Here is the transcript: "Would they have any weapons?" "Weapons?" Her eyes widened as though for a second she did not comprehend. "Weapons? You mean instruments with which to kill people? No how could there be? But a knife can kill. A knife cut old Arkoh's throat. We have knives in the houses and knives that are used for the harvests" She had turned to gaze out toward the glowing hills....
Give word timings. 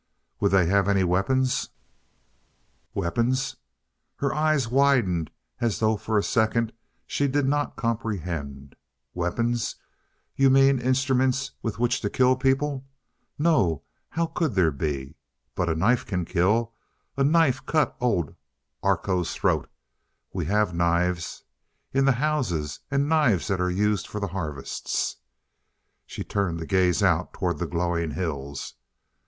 "Would 0.39 0.49
they 0.49 0.65
have 0.65 0.87
any 0.89 1.03
weapons?" 1.03 1.69
"Weapons?" 2.95 3.57
Her 4.15 4.33
eyes 4.33 4.67
widened 4.67 5.29
as 5.59 5.77
though 5.77 5.95
for 5.95 6.17
a 6.17 6.23
second 6.23 6.73
she 7.05 7.27
did 7.27 7.45
not 7.47 7.75
comprehend. 7.75 8.75
"Weapons? 9.13 9.75
You 10.35 10.49
mean 10.49 10.79
instruments 10.81 11.51
with 11.61 11.77
which 11.77 12.01
to 12.01 12.09
kill 12.09 12.35
people? 12.35 12.83
No 13.37 13.83
how 14.09 14.25
could 14.25 14.55
there 14.55 14.71
be? 14.71 15.17
But 15.53 15.69
a 15.69 15.75
knife 15.75 16.03
can 16.07 16.25
kill. 16.25 16.73
A 17.15 17.23
knife 17.23 17.63
cut 17.67 17.95
old 18.01 18.33
Arkoh's 18.81 19.35
throat. 19.35 19.69
We 20.33 20.45
have 20.45 20.73
knives 20.73 21.43
in 21.93 22.05
the 22.05 22.13
houses 22.17 22.79
and 22.89 23.07
knives 23.07 23.45
that 23.49 23.61
are 23.61 23.69
used 23.69 24.07
for 24.07 24.19
the 24.19 24.29
harvests" 24.29 25.17
She 26.07 26.21
had 26.21 26.29
turned 26.31 26.57
to 26.57 26.65
gaze 26.65 27.03
out 27.03 27.33
toward 27.33 27.59
the 27.59 27.67
glowing 27.67 28.09
hills.... 28.09 28.73